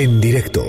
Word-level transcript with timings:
En 0.00 0.18
directo 0.18 0.64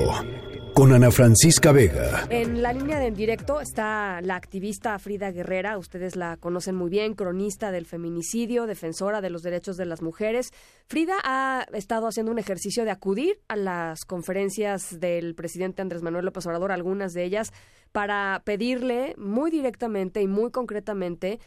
con 0.73 0.91
Ana 0.91 1.09
Francisca 1.09 1.71
Vega. 1.71 2.27
En 2.29 2.61
la 2.61 2.73
línea 2.73 2.99
de 2.99 3.07
en 3.07 3.13
directo 3.13 3.61
está 3.61 4.19
la 4.19 4.35
activista 4.35 4.99
Frida 4.99 5.31
Guerrera, 5.31 5.77
ustedes 5.77 6.17
la 6.17 6.35
conocen 6.35 6.75
muy 6.75 6.89
bien, 6.89 7.13
cronista 7.13 7.71
del 7.71 7.85
feminicidio, 7.85 8.65
defensora 8.65 9.21
de 9.21 9.29
los 9.29 9.41
derechos 9.41 9.77
de 9.77 9.85
las 9.85 10.01
mujeres. 10.01 10.51
Frida 10.85 11.13
ha 11.23 11.65
estado 11.71 12.07
haciendo 12.07 12.33
un 12.33 12.39
ejercicio 12.39 12.83
de 12.83 12.91
acudir 12.91 13.39
a 13.47 13.55
las 13.55 14.03
conferencias 14.03 14.99
del 14.99 15.33
presidente 15.33 15.81
Andrés 15.81 16.01
Manuel 16.01 16.25
López 16.25 16.45
Obrador, 16.45 16.73
algunas 16.73 17.13
de 17.13 17.23
ellas, 17.23 17.53
para 17.93 18.41
pedirle 18.43 19.15
muy 19.17 19.49
directamente 19.49 20.21
y 20.21 20.27
muy 20.27 20.51
concretamente 20.51 21.39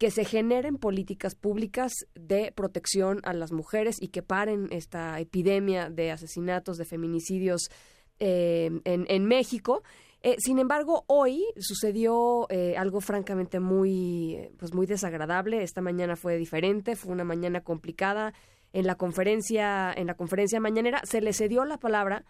que 0.00 0.10
se 0.10 0.24
generen 0.24 0.78
políticas 0.78 1.34
públicas 1.34 1.92
de 2.14 2.52
protección 2.52 3.20
a 3.22 3.34
las 3.34 3.52
mujeres 3.52 4.00
y 4.00 4.08
que 4.08 4.22
paren 4.22 4.68
esta 4.70 5.20
epidemia 5.20 5.90
de 5.90 6.10
asesinatos, 6.10 6.78
de 6.78 6.86
feminicidios 6.86 7.68
eh, 8.18 8.70
en, 8.84 9.04
en, 9.08 9.24
México. 9.26 9.82
Eh, 10.22 10.36
sin 10.38 10.58
embargo, 10.58 11.04
hoy 11.06 11.44
sucedió 11.58 12.46
eh, 12.48 12.78
algo 12.78 13.02
francamente 13.02 13.60
muy, 13.60 14.48
pues 14.58 14.72
muy 14.72 14.86
desagradable. 14.86 15.62
Esta 15.62 15.82
mañana 15.82 16.16
fue 16.16 16.38
diferente, 16.38 16.96
fue 16.96 17.12
una 17.12 17.24
mañana 17.24 17.60
complicada. 17.60 18.32
En 18.72 18.86
la 18.86 18.94
conferencia, 18.94 19.92
en 19.92 20.06
la 20.06 20.14
conferencia 20.14 20.60
mañanera, 20.60 21.02
se 21.04 21.20
le 21.20 21.34
cedió 21.34 21.66
la 21.66 21.76
palabra 21.76 22.24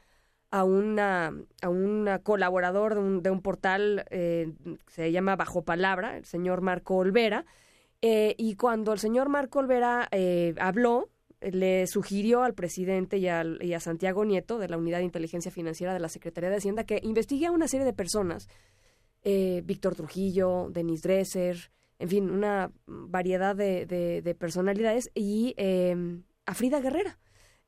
a 0.51 0.65
una 0.65 1.33
a 1.63 2.19
colaborador 2.21 2.95
de 2.95 3.01
un, 3.01 3.23
de 3.23 3.31
un 3.31 3.41
portal 3.41 4.05
eh, 4.11 4.53
se 4.89 5.13
llama 5.13 5.37
Bajo 5.37 5.63
Palabra, 5.63 6.17
el 6.17 6.25
señor 6.25 6.61
Marco 6.61 6.97
Olvera, 6.97 7.47
eh, 8.03 8.35
y 8.37 8.57
cuando 8.57 8.93
el 8.93 8.99
señor 8.99 9.29
Marco 9.29 9.61
Olvera 9.61 10.09
eh, 10.11 10.55
habló, 10.59 11.11
le 11.41 11.87
sugirió 11.87 12.43
al 12.43 12.55
presidente 12.55 13.19
y, 13.19 13.27
y, 13.27 13.75
a 13.75 13.81
Santiago 13.81 14.25
Nieto 14.25 14.59
de 14.59 14.69
la 14.69 14.77
Unidad 14.77 14.99
de 14.99 15.05
Inteligencia 15.05 15.51
Financiera 15.51 15.95
de 15.95 16.01
la 16.01 16.09
Secretaría 16.09 16.51
de 16.51 16.57
Hacienda 16.57 16.85
que 16.85 17.01
investigue 17.03 17.47
a 17.47 17.53
una 17.53 17.69
serie 17.69 17.87
de 17.87 17.93
personas, 17.93 18.49
Víctor 19.23 19.95
Trujillo, 19.95 20.69
Denis 20.71 21.03
Dresser, 21.03 21.71
en 21.99 22.09
fin, 22.09 22.31
una 22.31 22.73
variedad 22.87 23.55
de, 23.55 23.85
de, 23.85 24.23
de 24.23 24.35
personalidades 24.35 25.11
y 25.15 25.55
a 26.47 26.55
Frida 26.55 26.81
Guerrera 26.81 27.19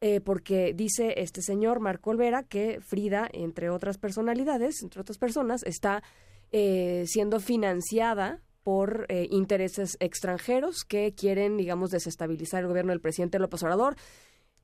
eh, 0.04 0.20
porque 0.20 0.74
dice 0.74 1.14
este 1.18 1.42
señor 1.42 1.78
Marco 1.78 2.10
Olvera 2.10 2.42
que 2.42 2.80
Frida, 2.80 3.28
entre 3.32 3.70
otras 3.70 3.98
personalidades, 3.98 4.82
entre 4.82 5.00
otras 5.00 5.16
personas, 5.16 5.62
está 5.62 6.02
eh, 6.50 7.04
siendo 7.06 7.38
financiada 7.38 8.42
por 8.64 9.06
eh, 9.08 9.28
intereses 9.30 9.96
extranjeros 10.00 10.82
que 10.82 11.14
quieren, 11.14 11.56
digamos, 11.56 11.90
desestabilizar 11.90 12.62
el 12.62 12.66
gobierno 12.66 12.90
del 12.90 13.00
presidente 13.00 13.38
López 13.38 13.62
Obrador. 13.62 13.94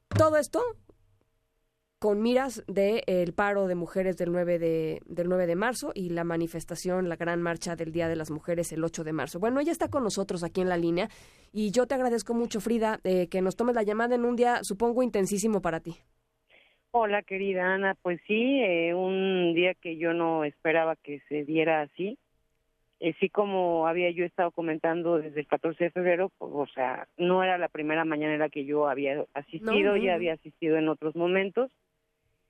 Todo 0.08 0.38
esto 0.38 0.60
con 1.98 2.22
miras 2.22 2.64
del 2.66 3.02
el 3.06 3.34
paro 3.34 3.66
de 3.66 3.74
mujeres 3.74 4.16
del 4.16 4.30
9 4.30 4.58
de, 4.58 5.00
del 5.06 5.28
9 5.28 5.46
de 5.46 5.56
marzo 5.56 5.90
y 5.94 6.10
la 6.10 6.24
manifestación, 6.24 7.08
la 7.08 7.16
gran 7.16 7.42
marcha 7.42 7.74
del 7.74 7.92
Día 7.92 8.08
de 8.08 8.16
las 8.16 8.30
Mujeres 8.30 8.72
el 8.72 8.84
8 8.84 9.02
de 9.02 9.12
marzo. 9.12 9.40
Bueno, 9.40 9.60
ella 9.60 9.72
está 9.72 9.88
con 9.88 10.04
nosotros 10.04 10.44
aquí 10.44 10.60
en 10.60 10.68
la 10.68 10.76
línea 10.76 11.08
y 11.52 11.72
yo 11.72 11.86
te 11.86 11.94
agradezco 11.94 12.34
mucho, 12.34 12.60
Frida, 12.60 13.00
eh, 13.02 13.28
que 13.28 13.42
nos 13.42 13.56
tomes 13.56 13.74
la 13.74 13.82
llamada 13.82 14.14
en 14.14 14.24
un 14.24 14.36
día, 14.36 14.60
supongo, 14.62 15.02
intensísimo 15.02 15.60
para 15.60 15.80
ti. 15.80 15.96
Hola, 16.92 17.22
querida 17.22 17.74
Ana. 17.74 17.96
Pues 18.00 18.20
sí, 18.26 18.60
eh, 18.60 18.94
un 18.94 19.54
día 19.54 19.74
que 19.74 19.98
yo 19.98 20.12
no 20.14 20.44
esperaba 20.44 20.96
que 20.96 21.20
se 21.28 21.44
diera 21.44 21.82
así. 21.82 22.16
Eh, 23.00 23.14
sí, 23.20 23.28
como 23.28 23.86
había 23.86 24.10
yo 24.10 24.24
estado 24.24 24.50
comentando 24.50 25.18
desde 25.18 25.40
el 25.40 25.46
14 25.46 25.84
de 25.84 25.90
febrero, 25.90 26.32
pues, 26.38 26.50
o 26.52 26.66
sea, 26.66 27.06
no 27.16 27.44
era 27.44 27.58
la 27.58 27.68
primera 27.68 28.04
mañana 28.04 28.48
que 28.48 28.64
yo 28.64 28.88
había 28.88 29.24
asistido, 29.34 29.96
ya 29.96 30.14
había 30.14 30.32
asistido 30.32 30.76
en 30.76 30.88
otros 30.88 31.14
momentos 31.14 31.70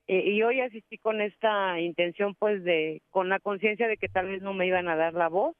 eh, 0.08 0.30
y 0.30 0.42
hoy 0.42 0.60
asistí 0.60 0.96
con 0.96 1.20
esta 1.20 1.78
intención, 1.78 2.34
pues, 2.34 2.64
de, 2.64 3.02
con 3.10 3.28
la 3.28 3.40
conciencia 3.40 3.86
de 3.86 3.98
que 3.98 4.08
tal 4.08 4.26
vez 4.26 4.40
no 4.40 4.54
me 4.54 4.66
iban 4.66 4.88
a 4.88 4.96
dar 4.96 5.12
la 5.12 5.28
voz. 5.28 5.54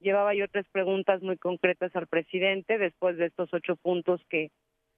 Llevaba 0.00 0.34
yo 0.34 0.48
tres 0.48 0.66
preguntas 0.72 1.22
muy 1.22 1.36
concretas 1.36 1.94
al 1.94 2.06
presidente 2.06 2.78
después 2.78 3.18
de 3.18 3.26
estos 3.26 3.52
ocho 3.52 3.76
puntos 3.76 4.22
que 4.30 4.50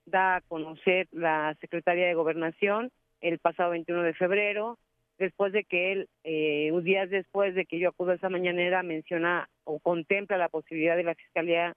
da 0.06 0.36
a 0.36 0.40
conocer 0.42 1.08
la 1.10 1.56
Secretaría 1.60 2.06
de 2.06 2.14
Gobernación 2.14 2.90
el 3.20 3.40
pasado 3.40 3.70
21 3.70 4.02
de 4.02 4.14
febrero, 4.14 4.78
después 5.18 5.52
de 5.52 5.64
que 5.64 5.92
él, 5.92 6.08
eh, 6.22 6.70
un 6.72 6.84
día 6.84 7.06
después 7.06 7.56
de 7.56 7.64
que 7.64 7.80
yo 7.80 7.88
acudo 7.88 8.12
a 8.12 8.16
esa 8.16 8.28
mañanera, 8.28 8.84
menciona 8.84 9.48
o 9.64 9.80
contempla 9.80 10.38
la 10.38 10.48
posibilidad 10.48 10.96
de 10.96 11.02
la 11.02 11.14
Fiscalía 11.16 11.74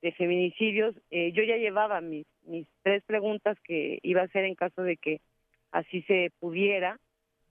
de 0.00 0.12
Feminicidios. 0.12 0.94
Eh, 1.10 1.32
yo 1.32 1.42
ya 1.42 1.56
llevaba 1.56 2.00
mis, 2.00 2.26
mis 2.44 2.68
tres 2.82 3.02
preguntas 3.04 3.58
que 3.64 3.98
iba 4.02 4.20
a 4.20 4.26
hacer 4.26 4.44
en 4.44 4.54
caso 4.54 4.82
de 4.82 4.96
que 4.96 5.20
así 5.72 6.02
se 6.02 6.30
pudiera, 6.38 6.98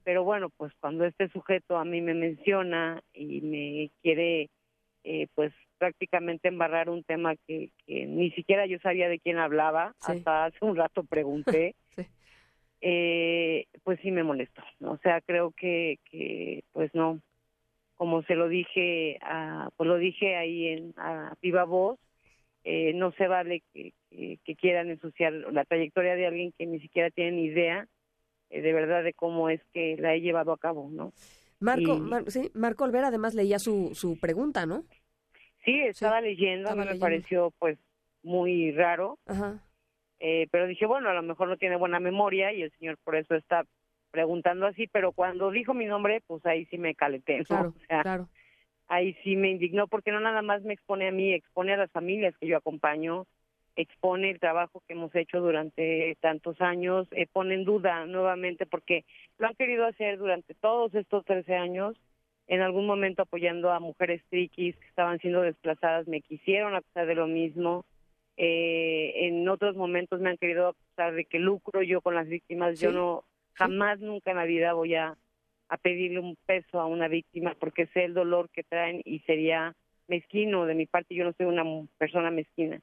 pero 0.04 0.24
bueno, 0.24 0.50
pues 0.50 0.72
cuando 0.80 1.06
este 1.06 1.28
sujeto 1.30 1.78
a 1.78 1.86
mí 1.86 2.02
me 2.02 2.14
menciona 2.14 3.02
y 3.14 3.42
me 3.42 3.92
quiere, 4.02 4.50
eh, 5.04 5.28
pues 5.36 5.52
prácticamente 5.78 6.48
embarrar 6.48 6.90
un 6.90 7.04
tema 7.04 7.36
que, 7.48 7.72
ni 7.88 8.32
siquiera 8.32 8.66
yo 8.68 8.80
sabía 8.80 9.10
de 9.10 9.20
quién 9.20 9.38
hablaba, 9.38 9.96
hasta 10.02 10.46
hace 10.46 10.64
un 10.64 10.76
rato 10.76 11.04
pregunté, 11.04 11.76
eh, 12.82 13.66
pues 13.84 14.00
sí 14.02 14.12
me 14.12 14.24
molestó, 14.24 14.64
o 14.82 14.98
sea, 14.98 15.22
creo 15.22 15.52
que, 15.52 15.98
que 16.06 16.64
pues 16.72 16.94
no, 16.94 17.20
como 17.96 18.24
se 18.24 18.36
lo 18.36 18.48
dije, 18.48 19.18
a, 19.22 19.70
pues 19.76 19.88
lo 19.88 19.98
dije 19.98 20.36
ahí 20.36 20.68
en 20.68 20.94
a 20.98 21.36
viva 21.42 21.64
voz, 21.64 22.00
eh, 22.64 22.94
no 22.94 23.12
se 23.14 23.28
vale 23.28 23.64
que, 23.74 23.94
que, 24.12 24.56
quieran 24.56 24.92
ensuciar 24.92 25.34
la 25.34 25.66
trayectoria 25.66 26.16
de 26.16 26.28
alguien 26.28 26.54
que 26.56 26.68
ni 26.68 26.80
siquiera 26.80 27.10
tienen 27.10 27.40
idea 27.40 27.88
de 28.60 28.74
verdad 28.74 29.04
de 29.04 29.14
cómo 29.14 29.50
es 29.50 29.62
que 29.74 29.96
la 29.98 30.14
he 30.14 30.22
llevado 30.22 30.52
a 30.52 30.58
cabo, 30.58 30.90
¿no? 30.92 31.14
Marco, 31.60 32.00
sí, 32.28 32.52
Marco 32.54 32.84
Olvera 32.84 33.08
además 33.08 33.36
leía 33.36 33.60
su, 33.60 33.92
su 33.94 34.20
pregunta, 34.20 34.66
¿no? 34.66 34.84
Sí, 35.64 35.80
estaba 35.82 36.20
leyendo, 36.22 36.70
a 36.70 36.76
mí 36.76 36.84
me 36.84 36.96
pareció 36.96 37.54
pues 37.60 37.78
muy 38.24 38.72
raro, 38.72 39.20
Ajá. 39.28 39.62
Eh, 40.24 40.48
pero 40.52 40.68
dije, 40.68 40.86
bueno, 40.86 41.10
a 41.10 41.16
lo 41.16 41.24
mejor 41.24 41.48
no 41.48 41.58
tiene 41.58 41.78
buena 41.78 42.00
memoria 42.00 42.54
y 42.54 42.62
el 42.62 42.72
señor 42.78 42.96
por 43.04 43.16
eso 43.16 43.34
está 43.34 43.66
preguntando 44.12 44.68
así, 44.68 44.86
pero 44.86 45.14
cuando 45.14 45.50
dijo 45.50 45.74
mi 45.74 45.86
nombre, 45.86 46.22
pues 46.28 46.46
ahí 46.46 46.66
sí 46.68 46.78
me 46.78 46.94
calenté, 46.94 47.40
¿no? 47.40 47.46
Claro, 47.46 47.74
claro. 47.88 48.30
Ahí 48.88 49.16
sí 49.24 49.36
me 49.36 49.50
indignó 49.50 49.88
porque 49.88 50.12
no 50.12 50.20
nada 50.20 50.44
más 50.44 50.62
me 50.62 50.74
expone 50.74 51.08
a 51.08 51.12
mí, 51.12 51.34
expone 51.34 51.74
a 51.74 51.78
las 51.78 51.92
familias 51.92 52.36
que 52.38 52.46
yo 52.46 52.58
acompaño, 52.58 53.26
expone 53.76 54.32
el 54.32 54.40
trabajo 54.40 54.84
que 54.86 54.94
hemos 54.94 55.14
hecho 55.16 55.40
durante 55.40 56.16
tantos 56.20 56.60
años, 56.62 57.08
eh, 57.12 57.28
pone 57.32 57.56
en 57.56 57.64
duda 57.64 58.06
nuevamente 58.06 58.66
porque 58.66 59.06
lo 59.38 59.48
han 59.48 59.56
querido 59.56 59.86
hacer 59.86 60.18
durante 60.18 60.54
todos 60.56 60.94
estos 60.96 61.26
13 61.26 61.56
años, 61.56 61.96
en 62.48 62.62
algún 62.62 62.86
momento 62.86 63.22
apoyando 63.22 63.72
a 63.72 63.80
mujeres 63.80 64.22
triquis 64.30 64.76
que 64.76 64.88
estaban 64.88 65.20
siendo 65.20 65.42
desplazadas, 65.42 66.08
me 66.08 66.22
quisieron 66.22 66.76
acusar 66.76 67.08
de 67.08 67.16
lo 67.16 67.28
mismo, 67.28 67.86
eh, 68.38 69.28
en 69.28 69.48
otros 69.48 69.76
momentos 69.76 70.20
me 70.20 70.30
han 70.30 70.38
querido 70.38 70.70
acusar 70.70 71.14
de 71.14 71.26
que 71.26 71.40
lucro 71.40 71.82
yo 71.82 72.02
con 72.02 72.16
las 72.16 72.28
víctimas, 72.28 72.80
yo 72.80 72.92
no, 72.92 73.24
jamás 73.54 74.00
nunca 74.00 74.32
en 74.32 74.38
la 74.38 74.46
vida 74.46 74.74
voy 74.74 74.96
a, 74.96 75.16
a 75.70 75.78
pedirle 75.78 76.20
un 76.20 76.36
peso 76.46 76.80
a 76.80 76.86
una 76.86 77.08
víctima 77.08 77.56
porque 77.60 77.88
sé 77.88 78.04
el 78.06 78.14
dolor 78.14 78.50
que 78.50 78.64
traen 78.64 79.02
y 79.06 79.20
sería 79.20 79.76
mezquino 80.08 80.66
de 80.66 80.76
mi 80.76 80.86
parte, 80.88 81.16
yo 81.16 81.24
no 81.24 81.34
soy 81.34 81.46
una 81.46 81.64
persona 81.98 82.32
mezquina. 82.32 82.82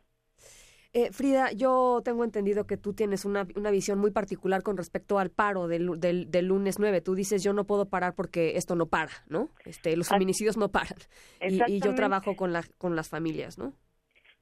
Eh, 0.95 1.11
Frida, 1.13 1.53
yo 1.53 2.01
tengo 2.03 2.25
entendido 2.25 2.67
que 2.67 2.79
tú 2.79 2.95
tienes 2.95 3.27
una, 3.27 3.47
una 3.57 3.71
visión 3.71 3.99
muy 3.99 4.11
particular 4.11 4.63
con 4.63 4.79
respecto 4.79 5.19
al 5.19 5.31
paro 5.31 5.69
del, 5.69 6.01
del, 6.01 6.31
del, 6.31 6.47
lunes 6.47 6.79
9. 6.79 7.03
Tú 7.03 7.15
dices, 7.15 7.45
yo 7.45 7.53
no 7.53 7.65
puedo 7.65 7.91
parar 7.91 8.15
porque 8.15 8.57
esto 8.57 8.75
no 8.75 8.87
para, 8.87 9.13
¿no? 9.29 9.51
Este, 9.67 9.97
los 9.97 10.09
feminicidios 10.09 10.57
no 10.57 10.71
paran. 10.71 10.97
Y, 11.41 11.81
yo 11.81 11.95
trabajo 11.95 12.37
con, 12.37 12.55
la, 12.55 12.63
con 12.79 12.97
las 12.97 13.11
familias, 13.11 13.59
¿no? 13.59 13.75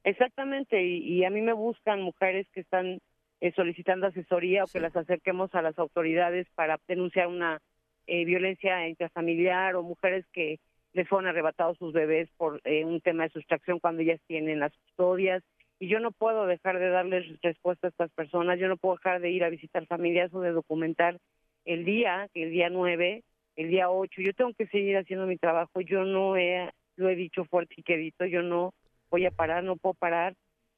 Exactamente, 0.05 0.81
y, 0.81 1.25
a 1.25 1.29
mí 1.29 1.41
me 1.41 1.51
buscan 1.51 2.01
mujeres 2.01 2.47
que 2.53 2.61
están 2.61 2.99
eh, 3.41 3.51
solicitando 3.53 4.07
asesoría 4.07 4.63
o 4.63 4.67
que 4.67 4.79
las 4.79 4.95
acerquemos 4.95 5.53
a 5.53 5.61
las 5.61 5.77
autoridades 5.77 6.47
para 6.55 6.79
denunciar 6.87 7.27
una 7.27 7.59
eh, 8.05 8.23
violencia 8.23 8.87
intrafamiliar 8.87 9.75
o 9.75 9.83
mujeres 9.83 10.25
que 10.31 10.59
les 10.93 11.09
fueron 11.09 11.27
arrebatados 11.27 11.77
sus 11.77 11.91
bebés 11.91 12.29
por 12.37 12.61
eh, 12.63 12.85
un 12.85 13.01
tema 13.01 13.23
de 13.23 13.31
sustracción 13.31 13.79
cuando 13.79 14.01
ellas 14.01 14.21
tienen 14.27 14.61
las 14.61 14.71
custodias 14.77 15.43
y 15.79 15.87
yo 15.87 15.99
no 15.99 16.11
puedo 16.11 16.47
dejar 16.47 16.79
de 16.79 16.89
darles 16.89 17.25
respuesta 17.41 17.87
a 17.87 17.89
estas 17.89 18.11
personas, 18.11 18.59
yo 18.59 18.67
no 18.67 18.77
puedo 18.77 18.95
dejar 18.95 19.21
de 19.21 19.31
ir 19.31 19.43
a 19.43 19.49
visitar 19.49 19.85
familias 19.85 20.33
o 20.33 20.41
de 20.41 20.51
documentar 20.51 21.17
el 21.65 21.85
día, 21.85 22.27
el 22.33 22.51
día 22.51 22.69
9, 22.69 23.23
el 23.57 23.69
día 23.69 23.89
8, 23.89 24.21
yo 24.21 24.33
tengo 24.33 24.53
que 24.53 24.67
seguir 24.67 24.97
haciendo 24.97 25.27
mi 25.27 25.37
trabajo, 25.37 25.81
yo 25.81 26.03
no 26.03 26.37
he, 26.37 26.71
lo 26.95 27.09
he 27.09 27.15
dicho 27.15 27.45
fuerte 27.45 27.75
y 27.77 27.83
quedito, 27.83 28.25
yo 28.25 28.41
no 28.41 28.73
voy 29.09 29.25
a 29.25 29.31
parar, 29.31 29.63
no 29.63 29.75
puedo 29.75 29.93
parar. 29.93 30.33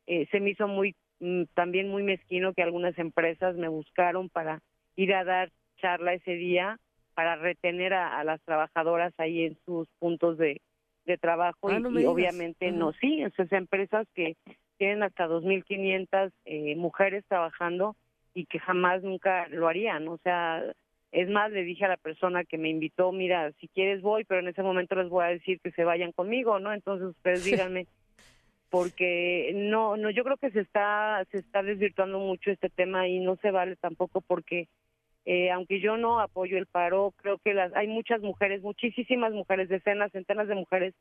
Eh, 0.08 0.28
se 0.32 0.40
me 0.40 0.52
hizo 0.52 0.68
muy 0.68 0.96
mm, 1.20 1.44
también 1.54 1.90
muy 1.90 2.04
mezquino 2.04 2.54
que 2.54 2.64
algunas 2.64 2.98
empresas 2.98 3.56
me 3.56 3.68
buscaron 3.68 4.30
para 4.30 4.62
ir 4.96 5.14
a 5.14 5.24
dar 5.24 5.52
charla 5.78 6.14
ese 6.14 6.34
día 6.34 6.78
para 7.14 7.36
retener 7.36 7.94
a, 7.94 8.24
las 8.24 8.42
trabajadoras 8.44 9.14
ahí 9.18 9.44
en 9.44 9.58
sus 9.66 9.88
puntos 10.00 10.38
de, 10.38 10.62
de 11.06 11.18
trabajo 11.18 11.70
ah, 11.70 11.80
y, 11.80 12.06
obviamente 12.06 12.72
no. 12.72 12.94
Sí 12.94 13.22
esas 13.22 13.52
empresas 13.52 14.08
que 14.14 14.38
tienen 14.80 15.04
hasta 15.04 15.28
2.500 15.28 16.32
eh, 16.46 16.76
mujeres 16.78 17.24
trabajando 17.28 17.96
y 18.34 18.46
que 18.46 18.60
jamás 18.60 19.04
nunca 19.04 19.48
lo 19.50 19.68
harían. 19.68 20.08
O 20.08 20.18
sea, 20.24 20.64
Es 21.12 21.28
más, 21.30 21.52
le 21.52 21.64
dije 21.64 21.86
a 21.86 21.90
la 21.90 21.98
persona 21.98 22.44
que 22.46 22.58
me 22.58 22.70
invitó, 22.70 23.12
mira, 23.12 23.52
si 23.60 23.68
quieres 23.68 24.02
voy, 24.02 24.26
pero 24.26 24.42
en 24.42 24.48
ese 24.48 24.62
momento 24.64 24.96
les 24.96 25.10
voy 25.10 25.26
a 25.26 25.30
decir 25.30 25.60
que 25.60 25.72
se 25.72 25.84
vayan 25.84 26.12
conmigo, 26.12 26.60
¿no? 26.60 26.72
Entonces 26.72 27.08
ustedes 27.10 27.44
díganme, 27.46 27.88
porque 28.70 29.52
no, 29.56 29.98
no, 29.98 30.12
yo 30.12 30.24
creo 30.24 30.38
que 30.38 30.52
se 30.52 30.62
está, 30.62 31.26
se 31.32 31.40
está 31.40 31.64
desvirtuando 31.64 32.20
mucho 32.20 32.52
este 32.52 32.70
tema 32.70 33.08
y 33.08 33.20
no 33.20 33.38
se 33.38 33.52
vale 33.52 33.76
tampoco 33.78 34.22
porque, 34.22 34.68
eh, 35.26 35.50
aunque 35.52 35.80
yo 35.80 35.98
no 35.98 36.20
apoyo 36.20 36.58
el 36.58 36.68
paro, 36.68 37.14
creo 37.18 37.40
que 37.40 37.54
las, 37.56 37.74
hay 37.76 37.88
muchas 37.88 38.22
mujeres, 38.22 38.62
muchísimas 38.62 39.34
mujeres, 39.34 39.68
decenas, 39.68 40.12
centenas 40.12 40.48
de 40.48 40.56
mujeres 40.56 40.94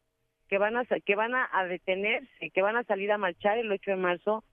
que 0.49 0.59
van 0.59 0.77
a, 0.77 0.85
que 0.85 1.15
van 1.15 1.35
a, 1.35 1.49
detenerse, 1.69 2.51
que 2.51 2.63
van 2.63 2.77
a 2.77 2.85
salir 2.85 3.13
a 3.13 3.19
marchar 3.19 3.59
el 3.59 3.71
8 3.71 3.91
de 3.93 3.97
marzo 3.97 4.45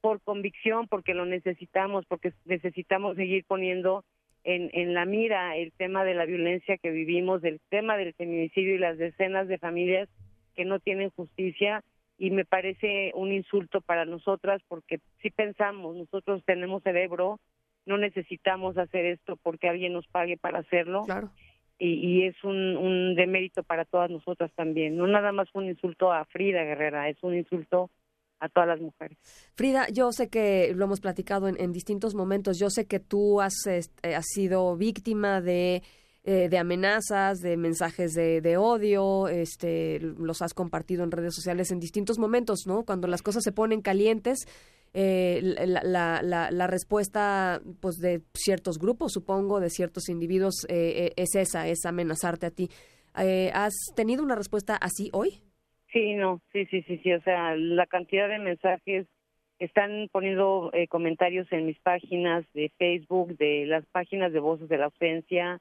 por 0.00 0.20
convicción, 0.22 0.86
porque 0.88 1.14
lo 1.14 1.26
necesitamos, 1.26 2.06
porque 2.06 2.32
necesitamos 2.44 3.16
seguir 3.16 3.44
poniendo 3.44 4.04
en, 4.44 4.70
en 4.72 4.94
la 4.94 5.04
mira 5.04 5.56
el 5.56 5.72
tema 5.72 6.04
de 6.04 6.14
la 6.14 6.24
violencia 6.24 6.78
que 6.78 6.90
vivimos, 6.90 7.44
el 7.44 7.60
tema 7.68 7.96
del 7.96 8.14
feminicidio 8.14 8.74
y 8.74 8.78
las 8.78 8.96
decenas 8.96 9.48
de 9.48 9.58
familias 9.58 10.08
que 10.54 10.64
no 10.64 10.78
tienen 10.78 11.10
justicia 11.10 11.82
y 12.16 12.30
me 12.30 12.44
parece 12.44 13.12
un 13.14 13.32
insulto 13.32 13.80
para 13.80 14.04
nosotras 14.04 14.62
porque 14.68 15.00
si 15.22 15.30
pensamos, 15.30 15.96
nosotros 15.96 16.42
tenemos 16.44 16.82
cerebro, 16.82 17.40
no 17.86 17.96
necesitamos 17.96 18.78
hacer 18.78 19.06
esto 19.06 19.36
porque 19.42 19.68
alguien 19.68 19.94
nos 19.94 20.06
pague 20.06 20.36
para 20.36 20.58
hacerlo. 20.58 21.04
Claro. 21.04 21.30
Y, 21.80 21.94
y 21.94 22.26
es 22.26 22.36
un, 22.44 22.76
un 22.76 23.14
demérito 23.16 23.62
para 23.62 23.86
todas 23.86 24.10
nosotras 24.10 24.52
también. 24.54 24.96
No 24.96 25.06
nada 25.06 25.32
más 25.32 25.48
un 25.54 25.64
insulto 25.64 26.12
a 26.12 26.26
Frida 26.26 26.62
Guerrera, 26.62 27.08
es 27.08 27.16
un 27.22 27.34
insulto 27.34 27.90
a 28.38 28.48
todas 28.48 28.68
las 28.68 28.80
mujeres. 28.80 29.18
Frida, 29.54 29.86
yo 29.92 30.12
sé 30.12 30.28
que 30.28 30.72
lo 30.74 30.84
hemos 30.84 31.00
platicado 31.00 31.48
en, 31.48 31.60
en 31.60 31.72
distintos 31.72 32.14
momentos, 32.14 32.58
yo 32.58 32.70
sé 32.70 32.86
que 32.86 33.00
tú 33.00 33.40
has, 33.40 33.66
este, 33.66 34.14
has 34.14 34.26
sido 34.26 34.76
víctima 34.76 35.40
de, 35.40 35.82
eh, 36.24 36.48
de 36.50 36.58
amenazas, 36.58 37.38
de 37.40 37.56
mensajes 37.56 38.12
de, 38.12 38.40
de, 38.40 38.56
odio, 38.58 39.28
este, 39.28 40.00
los 40.00 40.42
has 40.42 40.52
compartido 40.52 41.02
en 41.02 41.10
redes 41.10 41.34
sociales 41.34 41.70
en 41.70 41.80
distintos 41.80 42.18
momentos, 42.18 42.66
¿no? 42.66 42.84
Cuando 42.84 43.08
las 43.08 43.22
cosas 43.22 43.42
se 43.42 43.52
ponen 43.52 43.80
calientes, 43.80 44.46
eh, 44.92 45.40
la, 45.42 45.82
la, 45.82 46.22
la, 46.22 46.50
la, 46.50 46.66
respuesta 46.66 47.60
pues 47.80 47.96
de 47.96 48.22
ciertos 48.34 48.78
grupos, 48.78 49.12
supongo, 49.12 49.60
de 49.60 49.70
ciertos 49.70 50.08
individuos, 50.08 50.66
eh, 50.68 51.12
es 51.16 51.34
esa, 51.34 51.68
es 51.68 51.84
amenazarte 51.84 52.46
a 52.46 52.50
ti. 52.50 52.68
Eh, 53.18 53.50
¿Has 53.54 53.74
tenido 53.94 54.22
una 54.22 54.34
respuesta 54.34 54.76
así 54.76 55.10
hoy? 55.12 55.42
Sí, 55.92 56.14
no, 56.14 56.40
sí, 56.52 56.66
sí, 56.66 56.82
sí, 56.82 56.98
sí, 56.98 57.12
o 57.12 57.20
sea, 57.22 57.56
la 57.56 57.86
cantidad 57.86 58.28
de 58.28 58.38
mensajes 58.38 59.06
están 59.58 60.08
poniendo 60.10 60.70
eh, 60.72 60.86
comentarios 60.88 61.50
en 61.52 61.66
mis 61.66 61.78
páginas 61.80 62.44
de 62.54 62.70
Facebook, 62.78 63.36
de 63.36 63.66
las 63.66 63.84
páginas 63.86 64.32
de 64.32 64.40
Voces 64.40 64.68
de 64.68 64.78
la 64.78 64.86
Ausencia, 64.86 65.60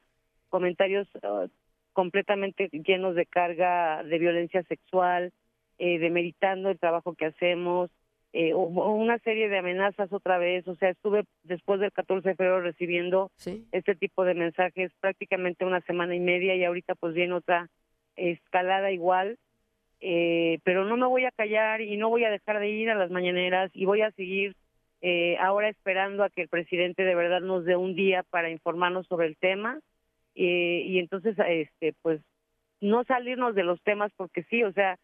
comentarios 0.49 1.07
uh, 1.15 1.47
completamente 1.93 2.69
llenos 2.71 3.15
de 3.15 3.25
carga 3.25 4.03
de 4.03 4.19
violencia 4.19 4.63
sexual, 4.63 5.33
eh, 5.79 5.99
demeritando 5.99 6.69
el 6.69 6.79
trabajo 6.79 7.13
que 7.13 7.25
hacemos, 7.25 7.89
eh, 8.33 8.53
una 8.53 9.17
serie 9.19 9.49
de 9.49 9.57
amenazas 9.57 10.11
otra 10.13 10.37
vez, 10.37 10.67
o 10.67 10.75
sea, 10.75 10.89
estuve 10.89 11.23
después 11.43 11.79
del 11.79 11.91
14 11.91 12.29
de 12.29 12.35
febrero 12.35 12.61
recibiendo 12.61 13.31
¿Sí? 13.37 13.65
este 13.71 13.95
tipo 13.95 14.23
de 14.23 14.35
mensajes 14.35 14.91
prácticamente 14.99 15.65
una 15.65 15.81
semana 15.81 16.15
y 16.15 16.19
media 16.19 16.55
y 16.55 16.63
ahorita 16.63 16.95
pues 16.95 17.13
viene 17.13 17.33
otra 17.33 17.69
escalada 18.15 18.91
igual 18.91 19.37
eh, 20.01 20.59
pero 20.63 20.85
no 20.85 20.95
me 20.95 21.07
voy 21.07 21.25
a 21.25 21.31
callar 21.31 21.81
y 21.81 21.97
no 21.97 22.09
voy 22.09 22.23
a 22.23 22.29
dejar 22.29 22.59
de 22.59 22.69
ir 22.69 22.89
a 22.89 22.95
las 22.95 23.11
mañaneras 23.11 23.69
y 23.73 23.83
voy 23.83 24.01
a 24.01 24.11
seguir 24.11 24.55
eh, 25.01 25.37
ahora 25.39 25.67
esperando 25.67 26.23
a 26.23 26.29
que 26.29 26.43
el 26.43 26.47
presidente 26.47 27.03
de 27.03 27.15
verdad 27.15 27.41
nos 27.41 27.65
dé 27.65 27.75
un 27.75 27.95
día 27.95 28.23
para 28.29 28.49
informarnos 28.49 29.07
sobre 29.07 29.27
el 29.27 29.35
tema 29.35 29.79
eh, 30.35 30.83
y 30.85 30.99
entonces 30.99 31.35
este 31.45 31.93
pues 32.01 32.21
no 32.79 33.03
salirnos 33.03 33.55
de 33.55 33.63
los 33.63 33.81
temas 33.81 34.09
porque 34.15 34.43
sí 34.43 34.63
o 34.63 34.71
sea 34.71 34.97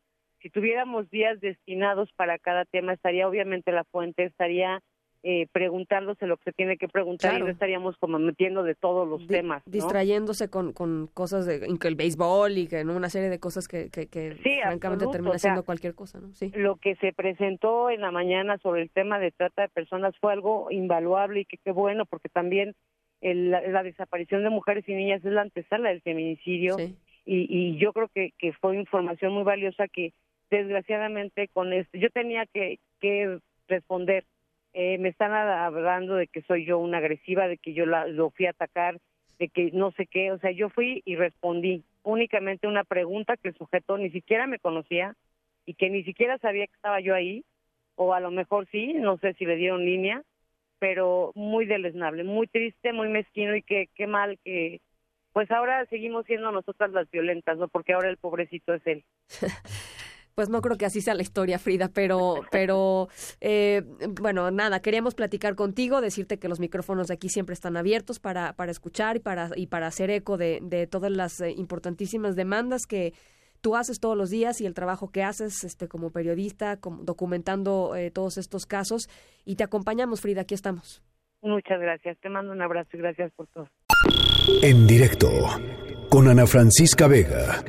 si 0.46 0.52
tuviéramos 0.52 1.10
días 1.10 1.42
destinados 1.42 2.12
para 2.16 2.38
cada 2.38 2.66
tema 2.66 2.94
estaría 2.94 3.28
obviamente 3.28 3.72
la 3.72 3.84
fuente 3.84 4.26
estaría 4.26 4.80
eh, 5.24 5.48
preguntándose 5.52 6.28
lo 6.28 6.38
que 6.38 6.44
se 6.44 6.52
tiene 6.52 6.78
que 6.78 6.88
preguntar 6.88 7.32
Claro. 7.32 7.46
y 7.46 7.48
no 7.48 7.52
estaríamos 7.54 7.98
como 7.98 8.20
metiendo 8.20 8.62
de 8.62 8.76
todos 8.76 9.08
los 9.08 9.22
Di- 9.22 9.28
temas 9.28 9.64
¿no? 9.66 9.72
distrayéndose 9.72 10.52
con, 10.52 10.72
con 10.72 11.08
cosas 11.16 11.48
de 11.48 11.62
que 11.80 11.88
el 11.88 11.96
béisbol 11.96 12.60
y 12.60 12.68
que 12.68 12.84
¿no? 12.84 12.96
una 12.96 13.10
serie 13.10 13.30
de 13.30 13.40
cosas 13.40 13.68
que, 13.68 13.90
que, 13.90 14.06
que 14.06 14.36
Sí, 14.44 14.60
francamente 14.62 15.06
absoluto, 15.06 15.12
termina 15.14 15.32
o 15.36 15.40
sea, 15.40 15.50
siendo 15.50 15.64
cualquier 15.66 15.96
cosa, 15.96 16.20
¿no? 16.20 16.32
Sí. 16.36 16.52
lo 16.54 16.76
que 16.76 16.94
se 16.98 17.12
presentó 17.12 17.90
en 17.90 18.02
la 18.02 18.12
mañana 18.12 18.60
sobre 18.60 18.84
el 18.84 18.92
tema 18.92 19.18
de 19.18 19.32
trata 19.32 19.64
de 19.64 19.70
personas 19.70 20.14
fue 20.22 20.32
algo 20.32 20.68
invaluable 20.70 21.40
y 21.40 21.46
que 21.46 21.58
qué 21.58 21.72
bueno 21.72 22.06
porque 22.06 22.30
también 22.30 22.76
el- 23.22 23.50
la, 23.50 23.62
la 23.62 23.82
desaparición 23.82 24.44
de 24.44 24.52
mujeres 24.52 24.88
y 24.88 24.94
niñas 24.94 25.26
es 25.26 25.32
la 25.32 25.42
antesala 25.42 25.90
del 25.90 26.02
feminicidio 26.04 26.76
Sí. 26.78 26.96
y, 27.26 27.48
y 27.50 27.78
yo 27.80 27.94
creo 27.94 28.10
que, 28.14 28.30
que 28.38 28.54
fue 28.54 28.76
información 28.78 29.34
muy 29.34 29.42
valiosa 29.44 29.88
que 29.88 30.14
desgraciadamente 30.50 31.48
con 31.50 31.74
esto 31.74 31.98
yo 31.98 32.10
tenía 32.10 32.46
que, 32.46 32.80
que 33.00 33.40
responder. 33.68 34.26
Eh, 34.74 34.98
me 34.98 35.10
están 35.10 35.32
hablando 35.32 36.16
de 36.16 36.28
que 36.28 36.42
soy 36.42 36.66
yo 36.66 36.80
una 36.80 36.98
agresiva 36.98 37.48
de 37.48 37.58
que 37.58 37.74
yo 37.74 37.86
la, 37.86 38.08
lo 38.08 38.30
fui 38.32 38.46
a 38.46 38.50
atacar 38.50 39.00
de 39.40 39.48
que 39.50 39.72
no 39.72 39.92
sé 39.92 40.06
qué. 40.06 40.32
O 40.32 40.40
sea 40.40 40.52
yo 40.52 40.70
fui 40.70 41.02
y 41.06 41.16
respondí 41.16 41.84
únicamente 42.04 42.68
una 42.68 42.84
pregunta 42.84 43.38
que 43.38 43.50
el 43.50 43.58
sujeto 43.58 43.98
ni 43.98 44.10
siquiera 44.12 44.48
me 44.48 44.60
conocía 44.60 45.16
y 45.66 45.74
que 45.74 45.90
ni 45.90 46.04
siquiera 46.04 46.38
sabía 46.38 46.68
que 46.68 46.76
estaba 46.76 47.00
yo 47.00 47.16
ahí 47.16 47.44
o 47.96 48.14
a 48.14 48.20
lo 48.20 48.32
mejor 48.32 48.68
sí 48.72 48.94
no 48.94 49.18
sé 49.18 49.34
si 49.34 49.46
le 49.46 49.56
dieron 49.56 49.84
línea 49.84 50.22
pero 50.80 51.32
muy 51.36 51.66
deleznable 51.66 52.24
muy 52.24 52.48
triste 52.48 52.94
muy 52.94 53.10
mezquino 53.10 53.56
y 53.56 53.64
que 53.64 53.90
qué 53.96 54.08
mal 54.08 54.38
que 54.44 54.82
pues 55.34 55.50
ahora 55.52 55.86
seguimos 55.88 56.26
siendo 56.26 56.52
nosotras 56.52 56.92
las 56.92 57.10
violentas 57.10 57.58
no 57.58 57.68
porque 57.68 57.94
ahora 57.94 58.10
el 58.10 58.18
pobrecito 58.18 58.74
es 58.74 58.86
él 58.86 59.04
Pues 60.36 60.50
no 60.50 60.62
creo 60.62 60.78
que 60.78 60.86
así 60.86 61.00
sea 61.00 61.14
la 61.14 61.22
historia, 61.22 61.58
Frida, 61.60 61.90
pero, 61.94 62.42
pero 62.52 63.08
eh, 63.40 63.84
bueno, 64.22 64.52
nada, 64.52 64.82
queríamos 64.82 65.16
platicar 65.16 65.56
contigo, 65.56 66.02
decirte 66.02 66.38
que 66.38 66.50
los 66.50 66.60
micrófonos 66.60 67.08
de 67.08 67.14
aquí 67.14 67.30
siempre 67.30 67.54
están 67.54 67.78
abiertos 67.78 68.20
para, 68.20 68.54
para 68.54 68.72
escuchar 68.72 69.16
y 69.16 69.20
para, 69.20 69.50
y 69.56 69.68
para 69.68 69.88
hacer 69.88 70.10
eco 70.10 70.38
de, 70.38 70.60
de 70.62 70.88
todas 70.88 71.12
las 71.12 71.40
eh, 71.40 71.52
importantísimas 71.52 72.36
demandas 72.36 72.86
que 72.86 73.14
tú 73.62 73.76
haces 73.76 74.00
todos 74.00 74.16
los 74.16 74.30
días 74.30 74.62
y 74.62 74.66
el 74.66 74.74
trabajo 74.76 75.10
que 75.10 75.24
haces 75.24 75.64
este, 75.64 75.88
como 75.88 76.12
periodista, 76.12 76.78
como, 76.78 77.04
documentando 77.04 77.96
eh, 77.96 78.12
todos 78.12 78.38
estos 78.38 78.66
casos. 78.66 79.10
Y 79.46 79.56
te 79.56 79.64
acompañamos, 79.64 80.22
Frida, 80.22 80.42
aquí 80.42 80.54
estamos. 80.54 81.02
muchas 81.42 81.80
gracias 81.80 82.18
te 82.20 82.30
mando 82.30 82.52
un 82.52 82.62
abrazo 82.62 82.90
y 82.94 82.98
gracias 82.98 83.32
por 83.32 83.48
todo 83.48 83.68
En 84.62 84.86
directo 84.86 85.30
con 86.10 86.28
Ana 86.28 86.46
Francisca 86.46 87.08
Vega. 87.08 87.64